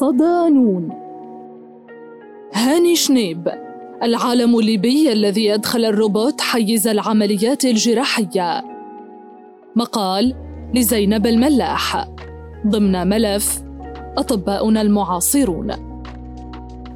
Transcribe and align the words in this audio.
صدانون 0.00 0.90
هاني 2.54 2.96
شنيب 2.96 3.48
العالم 4.02 4.58
الليبي 4.58 5.12
الذي 5.12 5.54
أدخل 5.54 5.84
الروبوت 5.84 6.40
حيز 6.40 6.88
العمليات 6.88 7.64
الجراحية. 7.64 8.64
مقال 9.76 10.34
لزينب 10.74 11.26
الملاح. 11.26 12.08
ضمن 12.66 13.08
ملف 13.08 13.62
أطباؤنا 14.18 14.80
المعاصرون. 14.80 15.70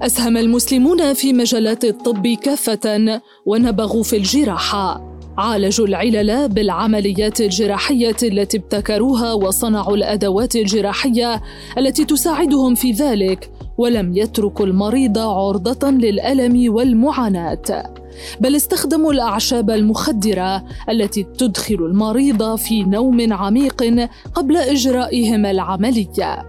أسهم 0.02 0.36
المسلمون 0.36 1.12
في 1.12 1.32
مجالات 1.32 1.84
الطب 1.84 2.26
كافة 2.26 3.20
ونبغوا 3.46 4.02
في 4.02 4.16
الجراحة. 4.16 5.11
عالجوا 5.38 5.86
العلل 5.86 6.48
بالعمليات 6.48 7.40
الجراحية 7.40 8.16
التي 8.22 8.56
ابتكروها 8.56 9.32
وصنعوا 9.32 9.96
الأدوات 9.96 10.56
الجراحية 10.56 11.42
التي 11.78 12.04
تساعدهم 12.04 12.74
في 12.74 12.92
ذلك 12.92 13.50
ولم 13.78 14.16
يتركوا 14.16 14.66
المريض 14.66 15.18
عرضة 15.18 15.90
للألم 15.90 16.74
والمعاناة. 16.74 17.94
بل 18.40 18.56
استخدموا 18.56 19.12
الأعشاب 19.12 19.70
المخدرة 19.70 20.64
التي 20.90 21.22
تدخل 21.22 21.74
المريض 21.74 22.54
في 22.56 22.84
نوم 22.84 23.32
عميق 23.32 24.08
قبل 24.34 24.56
إجرائهم 24.56 25.46
العملية. 25.46 26.48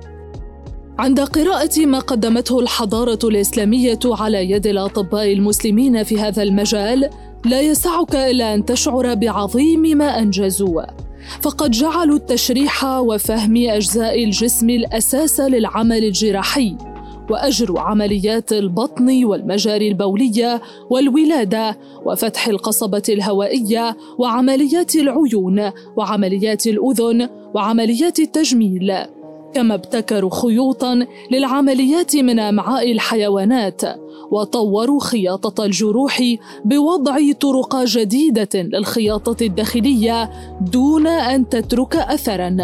عند 0.99 1.19
قراءة 1.19 1.85
ما 1.85 1.99
قدمته 1.99 2.59
الحضارة 2.59 3.19
الإسلامية 3.23 3.99
على 4.05 4.51
يد 4.51 4.67
الأطباء 4.67 5.33
المسلمين 5.33 6.03
في 6.03 6.19
هذا 6.19 6.43
المجال 6.43 7.09
لا 7.45 7.61
يسعك 7.61 8.15
الا 8.15 8.53
أن 8.53 8.65
تشعر 8.65 9.13
بعظيم 9.13 9.81
ما 9.81 10.19
أنجزوا. 10.19 10.81
فقد 11.41 11.71
جعلوا 11.71 12.15
التشريح 12.15 12.83
وفهم 12.85 13.57
أجزاء 13.57 14.23
الجسم 14.23 14.69
الأساس 14.69 15.39
للعمل 15.39 16.03
الجراحي 16.03 16.75
واجروا 17.29 17.79
عمليات 17.79 18.53
البطن 18.53 19.25
والمجاري 19.25 19.87
البولية 19.87 20.61
والولادة 20.89 21.77
وفتح 22.05 22.47
القصبة 22.47 23.03
الهوائية 23.09 23.97
وعمليات 24.17 24.95
العيون 24.95 25.71
وعمليات 25.97 26.67
الأذن 26.67 27.29
وعمليات 27.53 28.19
التجميل. 28.19 28.93
كما 29.53 29.73
ابتكروا 29.73 30.29
خيوطا 30.29 31.05
للعمليات 31.31 32.15
من 32.15 32.39
أمعاء 32.39 32.91
الحيوانات. 32.91 33.81
وطوروا 34.33 34.99
خياطة 34.99 35.65
الجروح 35.65 36.21
بوضع 36.65 37.17
طرق 37.39 37.83
جديدة 37.83 38.49
للخياطة 38.55 39.45
الداخلية 39.45 40.29
دون 40.61 41.07
أن 41.07 41.49
تترك 41.49 41.95
اثرا 41.95 42.57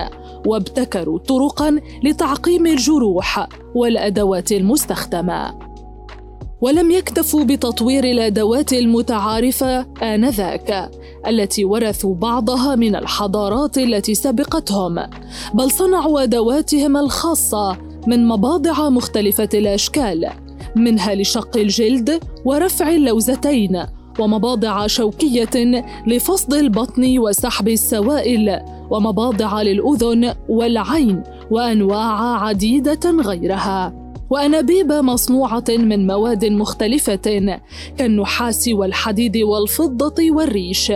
وابتكروا 0.46 1.20
طرقا 1.20 1.80
لتعقيم 2.04 2.68
الجروح 2.68 3.48
والأدوات 3.76 4.52
المستخدمة. 4.52 5.70
ولم 6.62 6.92
يكتفوا 6.92 7.44
بتطوير 7.44 8.04
الأدوات 8.04 8.74
المتعارفة 8.74 9.86
آنذاك 10.04 10.92
التي 11.28 11.66
ورثوا 11.66 12.16
بعضها 12.16 12.76
من 12.76 12.96
الحضارات 12.96 13.78
التي 13.78 14.16
سبقتهم 14.16 14.96
بل 15.54 15.72
صنعوا 15.72 16.24
أدواتهم 16.24 16.98
الخاصة 16.98 17.78
من 18.08 18.28
مباضع 18.28 18.90
مختلفة 18.90 19.50
الأشكال. 19.54 20.49
منها 20.76 21.16
لشق 21.16 21.58
الجلد 21.58 22.20
ورفع 22.46 22.90
اللوزتين 22.90 23.84
ومباضع 24.20 24.88
شوكية 24.88 25.84
لفصد 26.08 26.54
البطن 26.54 27.20
وسحب 27.20 27.68
السوائل 27.68 28.60
ومباضع 28.90 29.62
للأذن 29.62 30.34
والعين 30.50 31.24
وأنواع 31.52 32.44
عديدة 32.46 33.12
غيرها. 33.22 33.94
وأنابيب 34.30 34.92
مصنوعة 34.92 35.64
من 35.70 36.08
مواد 36.08 36.46
مختلفة 36.46 37.60
كالنحاس 37.98 38.68
والحديد 38.68 39.38
والفضة 39.38 40.32
والريش 40.32 40.92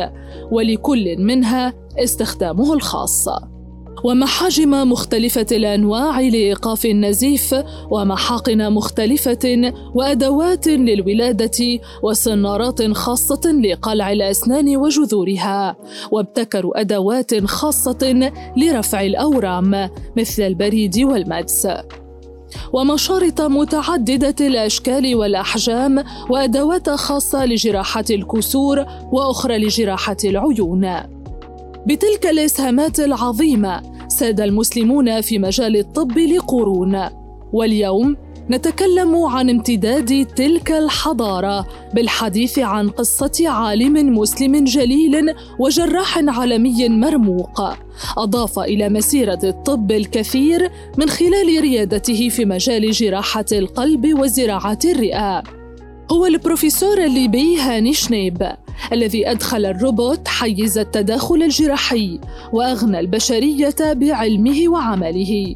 ولكل 0.51 1.15
منها 1.17 1.73
استخدامه 1.97 2.73
الخاص. 2.73 3.27
ومحاجم 4.03 4.89
مختلفة 4.91 5.45
الأنواع 5.51 6.19
لإيقاف 6.19 6.85
النزيف 6.85 7.55
ومحاقن 7.91 8.73
مختلفة 8.73 9.73
وأدوات 9.95 10.67
للولادة 10.67 11.79
وصنارات 12.03 12.91
خاصة 12.91 13.51
لقلع 13.63 14.11
الأسنان 14.11 14.77
وجذورها 14.77 15.75
وابتكروا 16.11 16.81
أدوات 16.81 17.45
خاصة 17.45 18.31
لرفع 18.57 19.01
الأورام 19.01 19.89
مثل 20.17 20.43
البريد 20.43 20.99
والمدس 20.99 21.67
ومشارط 22.73 23.41
متعددة 23.41 24.47
الأشكال 24.47 25.15
والأحجام 25.15 26.03
وأدوات 26.29 26.89
خاصة 26.89 27.45
لجراحة 27.45 28.05
الكسور 28.09 28.85
وأخرى 29.11 29.57
لجراحة 29.57 30.17
العيون. 30.23 30.89
بتلك 31.87 32.25
الإسهامات 32.25 32.99
العظيمة 32.99 33.81
ساد 34.07 34.41
المسلمون 34.41 35.21
في 35.21 35.39
مجال 35.39 35.77
الطب 35.77 36.17
لقرون، 36.17 36.99
واليوم 37.53 38.17
نتكلم 38.49 39.15
عن 39.15 39.49
امتداد 39.49 40.25
تلك 40.25 40.71
الحضارة 40.71 41.67
بالحديث 41.93 42.59
عن 42.59 42.89
قصة 42.89 43.49
عالم 43.49 44.17
مسلم 44.17 44.63
جليل 44.63 45.33
وجراح 45.59 46.17
عالمي 46.17 46.89
مرموق. 46.89 47.61
أضاف 48.17 48.59
إلى 48.59 48.89
مسيرة 48.89 49.39
الطب 49.43 49.91
الكثير 49.91 50.71
من 50.97 51.09
خلال 51.09 51.61
ريادته 51.61 52.29
في 52.29 52.45
مجال 52.45 52.91
جراحة 52.91 53.45
القلب 53.51 54.19
وزراعة 54.19 54.79
الرئة. 54.85 55.43
هو 56.11 56.25
البروفيسور 56.25 56.97
الليبي 56.97 57.57
هاني 57.59 57.93
شنيب. 57.93 58.47
الذي 58.91 59.31
أدخل 59.31 59.65
الروبوت 59.65 60.27
حيز 60.27 60.77
التداخل 60.77 61.43
الجراحي 61.43 62.19
وأغنى 62.53 62.99
البشرية 62.99 63.75
بعلمه 63.81 64.63
وعمله. 64.67 65.55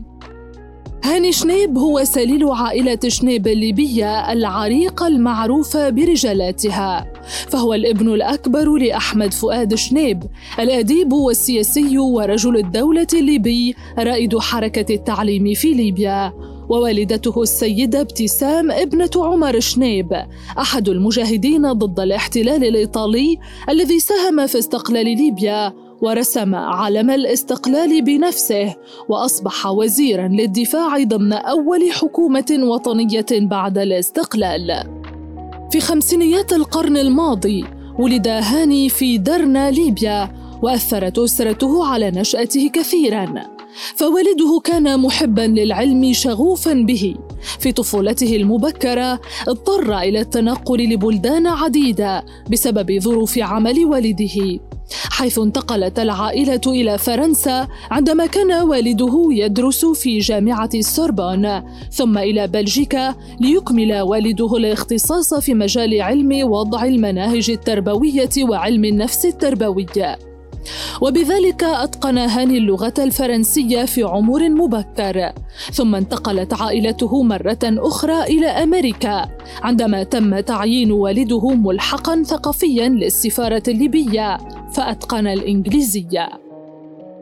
هاني 1.04 1.32
شنيب 1.32 1.78
هو 1.78 2.04
سليل 2.04 2.50
عائلة 2.50 3.00
شنيب 3.08 3.48
الليبية 3.48 4.32
العريقة 4.32 5.08
المعروفة 5.08 5.90
برجالاتها 5.90 7.14
فهو 7.50 7.74
الابن 7.74 8.14
الأكبر 8.14 8.78
لأحمد 8.78 9.34
فؤاد 9.34 9.76
شنيب 9.76 10.24
الأديب 10.60 11.14
والسياسي 11.14 11.98
ورجل 11.98 12.58
الدولة 12.58 13.08
الليبي 13.14 13.76
رائد 14.00 14.38
حركة 14.38 14.96
التعليم 14.96 15.54
في 15.54 15.74
ليبيا. 15.74 16.34
ووالدته 16.70 17.42
السيدة 17.42 18.02
ابتسام 18.02 18.72
ابنة 18.72 19.10
عمر 19.16 19.60
شنيب 19.60 20.14
أحد 20.60 20.90
المجاهدين 20.90 21.72
ضد 21.72 22.00
الاحتلال 22.00 22.64
الإيطالي 22.64 23.38
الذي 23.70 24.00
ساهم 24.00 24.48
في 24.48 24.60
استقلال 24.60 25.06
ليبيا 25.06 25.74
ورسم 26.02 26.56
علم 26.56 27.10
الاستقلال 27.10 28.02
بنفسه 28.02 28.76
وأصبح 29.10 29.66
وزيرا 29.66 30.28
للدفاع 30.28 31.04
ضمن 31.04 31.34
أول 31.34 31.92
حكومة 31.92 32.58
وطنية 32.62 33.26
بعد 33.32 33.78
الاستقلال. 33.78 34.84
في 35.72 35.80
خمسينيات 35.80 36.54
القرن 36.54 36.98
الماضي 36.98 37.66
ولد 38.00 38.28
هاني 38.28 38.90
في 38.90 39.18
درنا 39.18 39.72
ليبيا 39.72 40.30
وأثرت 40.62 41.20
أسرته 41.20 41.88
على 41.88 42.12
نشأته 42.12 42.70
كثيرا. 42.74 43.57
فوالده 43.96 44.62
كان 44.64 45.00
محبا 45.00 45.42
للعلم 45.42 46.14
شغوفا 46.14 46.74
به. 46.74 47.16
في 47.60 47.72
طفولته 47.72 48.36
المبكرة 48.36 49.20
اضطر 49.48 49.98
إلى 49.98 50.20
التنقل 50.20 50.94
لبلدان 50.94 51.48
عديدة 51.48 52.26
بسبب 52.52 53.00
ظروف 53.00 53.38
عمل 53.38 53.86
والده. 53.86 54.60
حيث 55.12 55.40
انتقلت 55.40 56.00
العائلة 56.00 56.62
إلى 56.68 56.98
فرنسا 56.98 57.68
عندما 57.92 58.26
كان 58.26 58.52
والده 58.52 59.28
يدرس 59.32 59.86
في 59.86 60.20
جامعة 60.20 60.70
السوربون 60.74 61.62
ثم 61.92 62.18
إلى 62.18 62.48
بلجيكا 62.48 63.16
ليكمل 63.40 64.02
والده 64.02 64.58
الاختصاص 64.58 65.34
في 65.34 65.54
مجال 65.54 66.02
علم 66.02 66.50
وضع 66.50 66.84
المناهج 66.84 67.50
التربوية 67.50 68.30
وعلم 68.50 68.86
النفس 68.86 69.26
التربوي. 69.26 69.86
وبذلك 71.02 71.64
أتقن 71.64 72.18
هاني 72.18 72.58
اللغة 72.58 72.94
الفرنسية 73.00 73.86
في 73.86 74.04
عمر 74.04 74.50
مبكر. 74.50 75.32
ثم 75.74 75.96
انتقلت 75.96 76.54
عائلته 76.62 77.24
مرة 77.24 77.60
أخرى 77.64 78.24
إلى 78.24 78.48
أمريكا 78.48 79.30
عندما 79.62 80.04
تم 80.04 80.40
تعيين 80.40 80.92
والده 80.92 81.50
ملحقا 81.50 82.24
ثقافيا 82.24 82.90
للسفارة 82.90 83.64
الليبية 83.68 84.38
فأتقن 84.74 85.28
الإنجليزية 85.28 86.30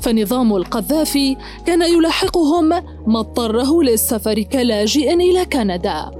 فنظام 0.00 0.56
القذافي 0.56 1.36
كان 1.66 1.82
يلاحقهم 1.82 2.68
ما 3.06 3.20
اضطره 3.20 3.82
للسفر 3.82 4.42
كلاجئ 4.42 5.14
إلى 5.14 5.44
كندا. 5.44 6.10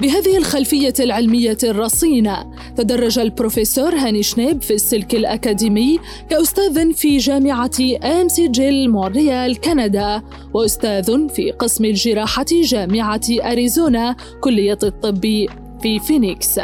بهذه 0.00 0.36
الخلفية 0.36 0.94
العلمية 1.00 1.58
الرصينة 1.64 2.50
تدرج 2.76 3.18
البروفيسور 3.18 3.94
هاني 3.94 4.22
شنيب 4.22 4.62
في 4.62 4.74
السلك 4.74 5.14
الأكاديمي 5.14 5.98
كأستاذ 6.30 6.92
في 6.92 7.16
جامعة 7.16 7.70
ماكجيل 8.04 8.90
مونريال 8.90 9.60
كندا 9.60 10.22
وأستاذ 10.54 11.28
في 11.28 11.50
قسم 11.50 11.84
الجراحة 11.84 12.46
جامعة 12.62 13.20
أريزونا 13.30 14.16
كلية 14.40 14.78
الطب 14.82 15.46
في 15.82 15.98
فينيكس. 16.06 16.60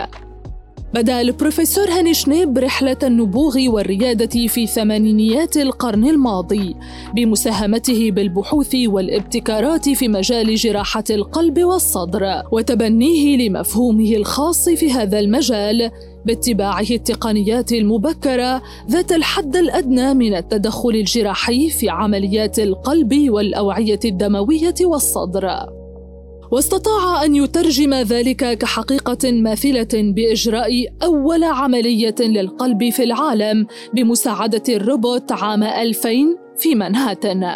بدأ 0.95 1.21
البروفيسور 1.21 1.91
هاني 1.91 2.15
شنيب 2.15 2.59
رحلة 2.59 2.97
النبوغ 3.03 3.59
والريادة 3.69 4.47
في 4.47 4.67
ثمانينيات 4.67 5.57
القرن 5.57 6.05
الماضي 6.09 6.77
بمساهمته 7.15 8.11
بالبحوث 8.11 8.75
والابتكارات 8.87 9.89
في 9.89 10.09
مجال 10.09 10.55
جراحة 10.55 11.05
القلب 11.11 11.59
والصدر 11.59 12.43
وتبنيه 12.53 13.37
لمفهومه 13.37 14.17
الخاص 14.17 14.69
في 14.69 14.91
هذا 14.93 15.19
المجال 15.19 15.91
باتباعه 16.27 16.87
التقنيات 16.91 17.73
المبكرة 17.73 18.63
ذات 18.91 19.13
الحد 19.13 19.57
الأدنى 19.57 20.15
من 20.15 20.35
التدخل 20.35 20.91
الجراحي 20.91 21.71
في 21.71 21.89
عمليات 21.89 22.59
القلب 22.59 23.31
والأوعية 23.31 24.01
الدموية 24.05 24.75
والصدر. 24.81 25.74
واستطاع 26.55 27.25
أن 27.25 27.35
يترجم 27.37 27.95
ذلك 27.95 28.59
كحقيقة 28.59 29.33
ماثلة 29.33 29.89
بإجراء 29.95 30.87
أول 31.03 31.45
عملية 31.45 32.15
للقلب 32.21 32.91
في 32.91 33.03
العالم 33.03 33.67
بمساعدة 33.95 34.63
الروبوت 34.69 35.33
عام 35.33 35.63
2000 35.63 36.09
في 36.57 36.75
منهاتن. 36.75 37.53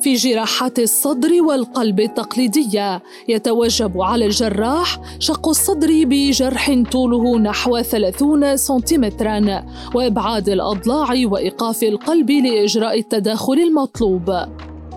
في 0.00 0.14
جراحات 0.14 0.78
الصدر 0.78 1.42
والقلب 1.42 2.00
التقليدية 2.00 3.02
يتوجب 3.28 4.00
على 4.00 4.26
الجراح 4.26 5.00
شق 5.18 5.48
الصدر 5.48 5.88
بجرح 6.04 6.82
طوله 6.92 7.38
نحو 7.38 7.82
30 7.82 8.56
سنتيمترا 8.56 9.64
وإبعاد 9.94 10.48
الأضلاع 10.48 11.08
وإيقاف 11.24 11.82
القلب 11.82 12.30
لإجراء 12.30 12.98
التداخل 12.98 13.58
المطلوب. 13.58 14.30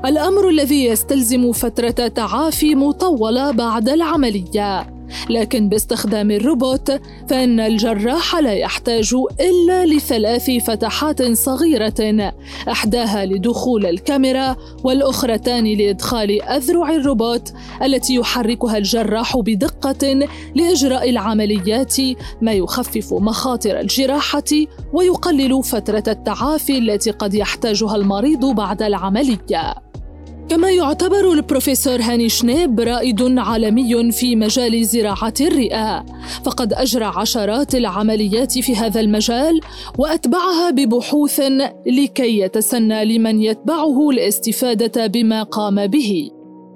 الأمر 0.05 0.49
الذي 0.49 0.85
يستلزم 0.85 1.51
فترة 1.51 2.07
تعافي 2.07 2.75
مطولة 2.75 3.51
بعد 3.51 3.89
العملية 3.89 4.95
لكن 5.29 5.69
باستخدام 5.69 6.31
الروبوت 6.31 6.91
فإن 7.29 7.59
الجراح 7.59 8.35
لا 8.35 8.53
يحتاج 8.53 9.15
إلا 9.39 9.85
لثلاث 9.85 10.51
فتحات 10.51 11.31
صغيرة 11.31 12.33
إحداها 12.71 13.25
لدخول 13.25 13.85
الكاميرا 13.85 14.55
والأخرتان 14.83 15.63
لإدخال 15.63 16.41
أذرع 16.41 16.95
الروبوت 16.95 17.53
التي 17.83 18.15
يحركها 18.15 18.77
الجراح 18.77 19.37
بدقة 19.37 20.27
لإجراء 20.55 21.09
العمليات 21.09 21.95
ما 22.41 22.51
يخفف 22.51 23.13
مخاطر 23.13 23.79
الجراحة 23.79 24.43
ويقلل 24.93 25.63
فترة 25.63 26.03
التعافي 26.07 26.77
التي 26.77 27.11
قد 27.11 27.33
يحتاجها 27.33 27.95
المريض 27.95 28.45
بعد 28.45 28.81
العملية. 28.81 29.84
كما 30.49 30.71
يعتبر 30.71 31.31
البروفيسور 31.31 32.01
هاني 32.01 32.29
شنيب 32.29 32.79
رائد 32.79 33.37
عالمي 33.37 34.11
في 34.11 34.35
مجال 34.35 34.85
زراعة 34.85 35.33
الرئة. 35.41 36.05
فقد 36.43 36.73
أجرى 36.73 37.05
عشرات 37.05 37.75
العمليات 37.75 38.59
في 38.59 38.75
هذا 38.75 38.99
المجال 38.99 39.59
وأتبعها 39.97 40.69
ببحوث 40.71 41.41
لكي 41.85 42.39
يتسنى 42.39 43.05
لمن 43.05 43.41
يتبعه 43.41 44.09
الاستفادة 44.09 45.07
بما 45.07 45.43
قام 45.43 45.87
به. 45.87 46.34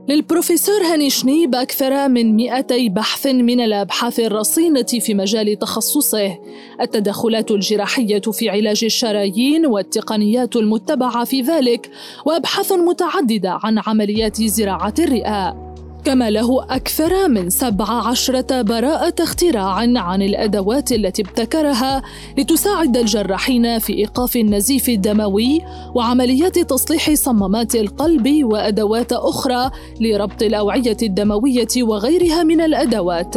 للبروفيسور 0.09 0.81
هاني 0.81 1.09
شنيب 1.09 1.55
أكثر 1.55 2.07
من 2.07 2.35
200 2.35 2.87
بحث 2.89 3.27
من 3.27 3.61
الأبحاث 3.61 4.19
الرصينة 4.19 4.85
في 4.99 5.13
مجال 5.13 5.59
تخصصه. 5.59 6.37
التدخلات 6.81 7.51
الجراحية 7.51 8.21
في 8.21 8.49
علاج 8.49 8.83
الشرايين 8.83 9.65
والتقنيات 9.65 10.55
المتبعة 10.55 11.23
في 11.23 11.41
ذلك 11.41 11.91
وأبحاث 12.25 12.71
متعددة 12.71 13.59
عن 13.63 13.79
عمليات 13.87 14.41
زراعة 14.41 14.93
الرئة. 14.99 15.68
كما 16.09 16.29
له 16.29 16.63
أكثر 16.63 17.27
من 17.27 17.49
سبع 17.49 17.85
عشرة 17.85 18.61
براءة 18.61 19.13
اختراع 19.19 19.73
عن 19.97 20.21
الأدوات 20.21 20.91
التي 20.91 21.21
ابتكرها 21.21 22.01
لتساعد 22.37 22.97
الجراحين 22.97 23.79
في 23.79 23.93
إيقاف 23.93 24.35
النزيف 24.35 24.89
الدموي 24.89 25.61
وعمليات 25.95 26.59
تصليح 26.59 27.13
صمامات 27.13 27.75
القلب 27.75 28.43
وأدوات 28.43 29.13
أخرى 29.13 29.71
لربط 30.01 30.43
الأوعية 30.43 30.97
الدموية 31.03 31.67
وغيرها 31.81 32.43
من 32.43 32.61
الأدوات. 32.61 33.35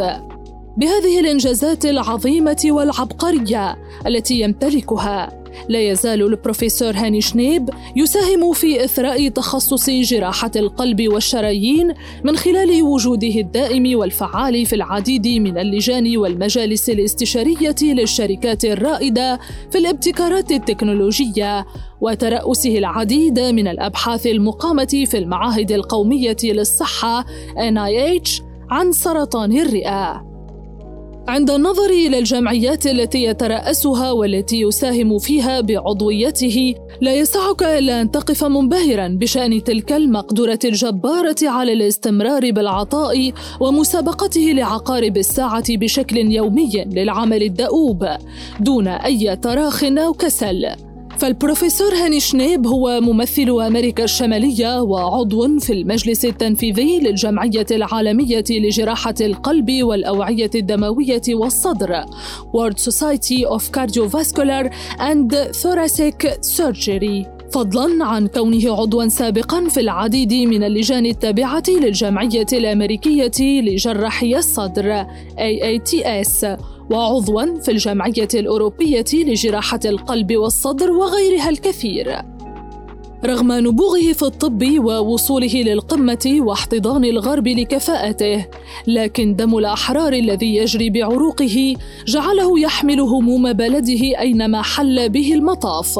بهذه 0.76 1.20
الإنجازات 1.20 1.84
العظيمة 1.84 2.62
والعبقرية 2.64 3.76
التي 4.06 4.40
يمتلكها. 4.40 5.41
لا 5.68 5.80
يزال 5.80 6.22
البروفيسور 6.22 6.92
هاني 6.96 7.20
شنيب 7.20 7.70
يساهم 7.96 8.52
في 8.52 8.84
إثراء 8.84 9.28
تخصص 9.28 9.90
جراحة 9.90 10.50
القلب 10.56 11.12
والشرايين 11.12 11.94
من 12.24 12.36
خلال 12.36 12.82
وجوده 12.82 13.40
الدائم 13.40 13.98
والفعال 13.98 14.66
في 14.66 14.74
العديد 14.74 15.28
من 15.28 15.58
اللجان 15.58 16.16
والمجالس 16.16 16.90
الاستشارية 16.90 17.76
للشركات 17.82 18.64
الرائدة 18.64 19.40
في 19.70 19.78
الابتكارات 19.78 20.52
التكنولوجية 20.52 21.66
وترأسه 22.00 22.78
العديد 22.78 23.40
من 23.40 23.68
الأبحاث 23.68 24.26
المقامة 24.26 25.04
في 25.10 25.18
المعاهد 25.18 25.72
القومية 25.72 26.36
للصحة 26.44 27.24
NIH 27.56 28.42
عن 28.70 28.92
سرطان 28.92 29.58
الرئة. 29.58 30.31
عند 31.28 31.50
النظر 31.50 31.90
إلى 31.90 32.18
الجمعيات 32.18 32.86
التي 32.86 33.22
يترأسها 33.22 34.12
والتي 34.12 34.60
يساهم 34.60 35.18
فيها 35.18 35.60
بعضويته 35.60 36.74
لا 37.00 37.14
يسعك 37.14 37.62
إلا 37.62 38.00
أن 38.00 38.10
تقف 38.10 38.44
منبهرا 38.44 39.08
بشأن 39.08 39.64
تلك 39.64 39.92
المقدرة 39.92 40.58
الجبارة 40.64 41.36
على 41.42 41.72
الاستمرار 41.72 42.50
بالعطاء 42.50 43.32
ومسابقته 43.60 44.40
لعقارب 44.40 45.16
الساعة 45.16 45.64
بشكل 45.76 46.16
يومي 46.16 46.84
للعمل 46.92 47.42
الدؤوب 47.42 48.06
دون 48.60 48.88
أي 48.88 49.36
تراخ 49.36 49.84
أو 49.84 50.12
كسل. 50.12 50.91
فالبروفيسور 51.22 51.94
هاني 51.94 52.20
شنيب 52.20 52.66
هو 52.66 53.00
ممثل 53.00 53.50
أمريكا 53.50 54.04
الشمالية 54.04 54.80
وعضو 54.82 55.58
في 55.58 55.72
المجلس 55.72 56.24
التنفيذي 56.24 57.00
للجمعية 57.00 57.66
العالمية 57.70 58.44
لجراحة 58.50 59.14
القلب 59.20 59.82
والأوعية 59.82 60.50
الدموية 60.54 61.22
والصدر 61.28 62.04
World 62.56 62.78
Society 62.78 63.46
of 63.46 63.62
Cardiovascular 63.70 64.72
and 64.98 65.32
Thoracic 65.62 66.26
Surgery. 66.40 67.26
فضلا 67.52 68.04
عن 68.04 68.26
كونه 68.26 68.80
عضوا 68.80 69.08
سابقا 69.08 69.68
في 69.68 69.80
العديد 69.80 70.32
من 70.32 70.64
اللجان 70.64 71.06
التابعة 71.06 71.62
للجمعية 71.68 72.46
الأمريكية 72.52 73.60
لجراحي 73.60 74.36
الصدر 74.36 75.06
AATS 75.38 76.46
وعضوا 76.92 77.60
في 77.60 77.70
الجمعية 77.70 78.28
الأوروبية 78.34 79.04
لجراحة 79.14 79.80
القلب 79.84 80.36
والصدر 80.36 80.90
وغيرها 80.90 81.48
الكثير. 81.48 82.31
رغم 83.24 83.52
نبوغه 83.52 84.12
في 84.12 84.22
الطب 84.22 84.78
ووصوله 84.78 85.54
للقمة 85.54 86.36
واحتضان 86.38 87.04
الغرب 87.04 87.48
لكفاءته، 87.48 88.46
لكن 88.86 89.36
دم 89.36 89.58
الأحرار 89.58 90.12
الذي 90.12 90.56
يجري 90.56 90.90
بعروقه 90.90 91.74
جعله 92.06 92.60
يحمل 92.60 93.00
هموم 93.00 93.52
بلده 93.52 94.20
أينما 94.20 94.62
حل 94.62 95.08
به 95.08 95.32
المطاف، 95.34 95.98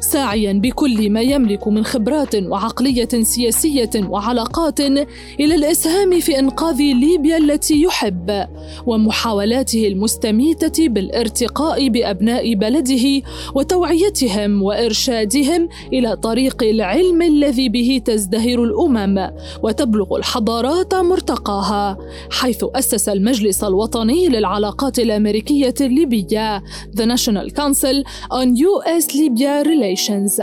ساعيا 0.00 0.52
بكل 0.52 1.10
ما 1.10 1.20
يملك 1.20 1.68
من 1.68 1.84
خبرات 1.84 2.34
وعقلية 2.34 3.08
سياسية 3.22 3.90
وعلاقات 4.08 4.80
إلى 4.80 5.54
الإسهام 5.54 6.20
في 6.20 6.38
إنقاذ 6.38 6.76
ليبيا 6.76 7.36
التي 7.36 7.82
يحب، 7.82 8.46
ومحاولاته 8.86 9.86
المستميتة 9.86 10.88
بالارتقاء 10.88 11.88
بأبناء 11.88 12.54
بلده 12.54 13.22
وتوعيتهم 13.54 14.62
وإرشادهم 14.62 15.68
إلى 15.92 16.16
طريق 16.16 16.51
طريق 16.52 16.74
العلم 16.74 17.22
الذي 17.22 17.68
به 17.68 18.02
تزدهر 18.04 18.64
الأمم 18.64 19.30
وتبلغ 19.62 20.16
الحضارات 20.16 20.94
مرتقاها 20.94 21.98
حيث 22.30 22.64
أسس 22.74 23.08
المجلس 23.08 23.64
الوطني 23.64 24.28
للعلاقات 24.28 24.98
الأمريكية 24.98 25.74
الليبية 25.80 26.62
The 26.96 27.04
National 27.04 27.48
Council 27.50 28.04
on 28.30 28.46
US 28.56 29.14
Libya 29.14 29.62
Relations. 29.64 30.42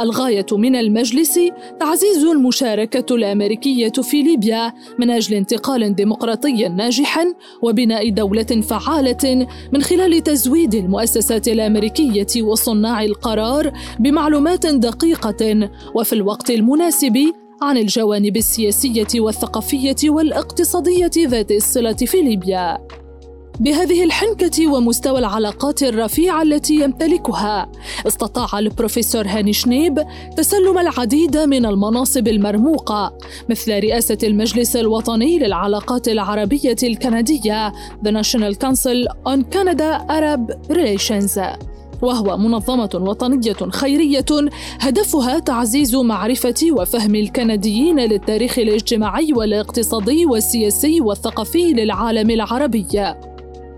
الغاية 0.00 0.46
من 0.52 0.76
المجلس 0.76 1.40
تعزيز 1.80 2.24
المشاركة 2.24 3.14
الأمريكية 3.14 3.92
في 4.02 4.22
ليبيا 4.22 4.72
من 4.98 5.10
أجل 5.10 5.34
انتقال 5.34 5.94
ديمقراطي 5.94 6.68
ناجح 6.68 7.24
وبناء 7.62 8.10
دولة 8.10 8.42
فعالة 8.42 9.46
من 9.72 9.82
خلال 9.82 10.22
تزويد 10.22 10.74
المؤسسات 10.74 11.48
الأمريكية 11.48 12.42
وصناع 12.42 13.04
القرار 13.04 13.72
بمعلومات 13.98 14.66
دقيقة 14.66 15.45
وفي 15.94 16.12
الوقت 16.12 16.50
المناسب 16.50 17.32
عن 17.62 17.78
الجوانب 17.78 18.36
السياسية 18.36 19.20
والثقافية 19.20 20.10
والاقتصادية 20.10 21.10
ذات 21.18 21.50
الصلة 21.50 21.92
في 21.92 22.22
ليبيا. 22.22 22.78
بهذه 23.60 24.04
الحنكة 24.04 24.72
ومستوى 24.72 25.18
العلاقات 25.18 25.82
الرفيعة 25.82 26.42
التي 26.42 26.74
يمتلكها، 26.74 27.72
استطاع 28.06 28.58
البروفيسور 28.58 29.26
هاني 29.26 29.52
شنيب 29.52 30.06
تسلم 30.36 30.78
العديد 30.78 31.36
من 31.36 31.66
المناصب 31.66 32.28
المرموقة، 32.28 33.18
مثل 33.50 33.72
رئاسة 33.72 34.18
المجلس 34.22 34.76
الوطني 34.76 35.38
للعلاقات 35.38 36.08
العربية 36.08 36.76
الكندية 36.82 37.72
The 38.04 38.10
National 38.10 38.54
Council 38.64 39.06
on 39.28 39.42
Canada 39.54 40.04
Arab 40.08 40.72
Relations. 40.72 41.40
وهو 42.02 42.36
منظمة 42.36 42.90
وطنية 42.94 43.70
خيرية 43.70 44.24
هدفها 44.80 45.38
تعزيز 45.38 45.96
معرفة 45.96 46.66
وفهم 46.72 47.14
الكنديين 47.14 48.00
للتاريخ 48.00 48.58
الاجتماعي 48.58 49.32
والاقتصادي 49.32 50.26
والسياسي 50.26 51.00
والثقافي 51.00 51.72
للعالم 51.72 52.30
العربي. 52.30 52.86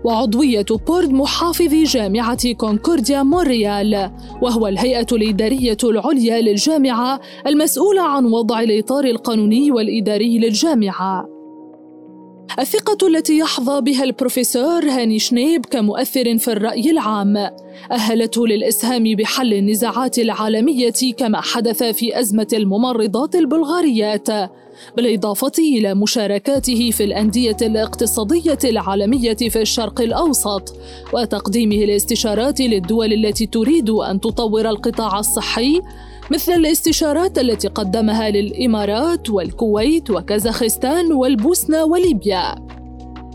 وعضوية 0.03 0.65
board 0.87 1.11
محافظ 1.11 1.73
جامعة 1.73 2.53
كونكورديا 2.53 3.23
مونريال 3.23 4.11
وهو 4.41 4.67
الهيئة 4.67 5.07
الإدارية 5.11 5.77
العليا 5.83 6.41
للجامعة 6.41 7.19
المسؤولة 7.47 8.01
عن 8.01 8.25
وضع 8.25 8.61
الإطار 8.61 9.05
القانوني 9.05 9.71
والإداري 9.71 10.39
للجامعة 10.39 11.38
الثقة 12.59 13.07
التي 13.07 13.37
يحظى 13.37 13.81
بها 13.81 14.03
البروفيسور 14.03 14.85
هاني 14.85 15.19
شنيب 15.19 15.65
كمؤثر 15.65 16.37
في 16.37 16.51
الرأي 16.51 16.91
العام 16.91 17.37
أهلته 17.91 18.47
للإسهام 18.47 19.03
بحل 19.15 19.53
النزاعات 19.53 20.19
العالمية 20.19 20.93
كما 21.17 21.41
حدث 21.41 21.83
في 21.83 22.19
أزمة 22.19 22.47
الممرضات 22.53 23.35
البلغاريات. 23.35 24.27
بالإضافة 24.97 25.51
إلى 25.59 25.93
مشاركاته 25.93 26.91
في 26.91 27.03
الأندية 27.03 27.57
الاقتصادية 27.61 28.59
العالمية 28.63 29.33
في 29.33 29.61
الشرق 29.61 30.01
الأوسط 30.01 30.75
وتقديمه 31.13 31.75
الاستشارات 31.75 32.59
للدول 32.61 33.13
التي 33.13 33.45
تريد 33.45 33.89
أن 33.89 34.21
تطور 34.21 34.69
القطاع 34.69 35.19
الصحي 35.19 35.81
مثل 36.31 36.51
الاستشارات 36.51 37.39
التي 37.39 37.67
قدمها 37.67 38.29
للإمارات 38.29 39.29
والكويت 39.29 40.09
وكازاخستان 40.09 41.13
والبوسنة 41.13 41.83
وليبيا. 41.83 42.55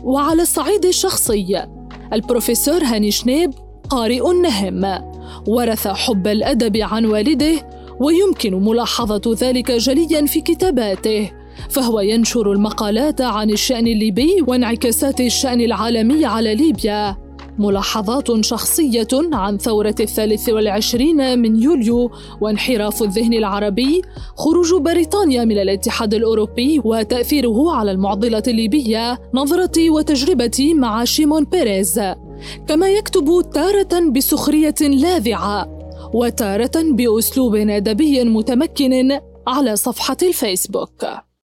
وعلى 0.03 0.43
الصعيد 0.43 0.85
الشخصي 0.85 1.67
البروفيسور 2.13 2.85
هاني 2.85 3.11
شنيب 3.11 3.55
قارئ 3.91 4.33
نهم 4.33 5.05
ورث 5.47 5.89
حب 5.89 6.27
الأدب 6.27 6.77
عن 6.77 7.05
والده 7.05 7.74
ويمكن 8.01 8.55
ملاحظة 8.65 9.37
ذلك 9.39 9.71
جليا 9.73 10.27
في 10.27 10.41
كتاباته. 10.41 11.31
فهو 11.71 12.01
ينشر 12.01 12.53
المقالات 12.53 13.21
عن 13.21 13.51
الشأن 13.51 13.87
الليبي 13.87 14.45
وانعكاسات 14.47 15.21
الشأن 15.21 15.61
العالمي 15.61 16.25
على 16.25 16.55
ليبيا. 16.55 17.17
ملاحظات 17.59 18.45
شخصية 18.45 19.09
عن 19.13 19.59
ثورة 19.59 19.95
الثالث 20.01 20.49
والعشرين 20.49 21.39
من 21.39 21.63
يوليو 21.63 22.11
وانحراف 22.41 23.03
الذهن 23.03 23.35
العربي 23.35 24.03
خروج 24.37 24.75
بريطانيا 24.75 25.45
من 25.45 25.59
الاتحاد 25.59 26.15
الأوروبي 26.15 26.81
وتأثيره 26.85 27.73
على 27.73 27.91
المعضلة 27.91 28.43
الليبية 28.49 29.19
نظرتي 29.35 29.91
وتجربتي 29.91 30.75
مع 30.75 31.05
شيمون 31.05 31.45
بيريز. 31.45 32.01
كما 32.69 32.89
يكتب 32.89 33.45
تارة 33.55 34.11
بسخرية 34.11 34.75
لاذعة. 34.81 35.74
وتارة 36.15 36.73
بأسلوب 36.77 37.55
أدبي 37.55 38.25
متمكن 38.25 39.21
على 39.47 39.77
صفحة 39.77 40.17
الفيسبوك. 40.23 41.07